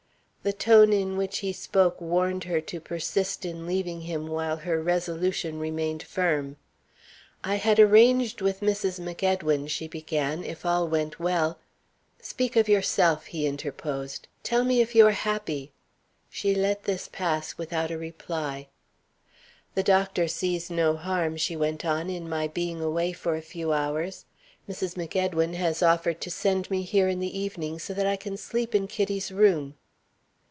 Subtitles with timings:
[0.43, 4.81] The tone in which he spoke warned her to persist in leaving him while her
[4.81, 6.57] resolution remained firm.
[7.43, 8.99] "I had arranged with Mrs.
[8.99, 11.59] MacEdwin," she began, "if all went well"
[12.23, 14.27] "Speak of yourself," he interposed.
[14.41, 15.73] "Tell me if you are happy."
[16.31, 18.67] She let this pass without a reply.
[19.75, 23.71] "The doctor sees no harm," she went on, "in my being away for a few
[23.73, 24.25] hours.
[24.67, 24.97] Mrs.
[24.97, 28.73] MacEdwin has offered to send me here in the evening, so that I can sleep
[28.73, 29.75] in Kitty's room."